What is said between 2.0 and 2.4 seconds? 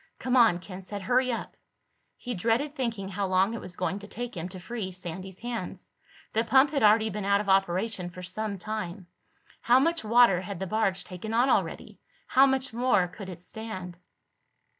He